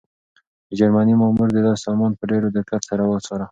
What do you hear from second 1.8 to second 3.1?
سامان په ډېر دقت سره